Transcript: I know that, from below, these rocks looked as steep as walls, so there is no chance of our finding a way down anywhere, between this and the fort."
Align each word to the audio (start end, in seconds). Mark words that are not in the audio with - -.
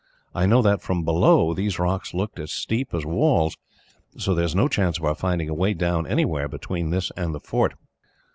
I 0.33 0.47
know 0.47 0.63
that, 0.63 0.81
from 0.81 1.05
below, 1.05 1.53
these 1.53 1.77
rocks 1.77 2.11
looked 2.15 2.39
as 2.39 2.51
steep 2.51 2.91
as 2.91 3.05
walls, 3.05 3.55
so 4.17 4.33
there 4.33 4.45
is 4.45 4.55
no 4.55 4.67
chance 4.67 4.97
of 4.97 5.05
our 5.05 5.13
finding 5.13 5.47
a 5.47 5.53
way 5.53 5.75
down 5.75 6.07
anywhere, 6.07 6.47
between 6.47 6.89
this 6.89 7.11
and 7.15 7.35
the 7.35 7.39
fort." 7.39 7.75